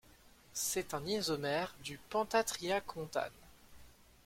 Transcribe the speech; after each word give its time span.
C'est 0.55 0.95
un 0.95 1.05
isomère 1.05 1.75
du 1.83 1.99
pentatriacontane. 2.09 3.29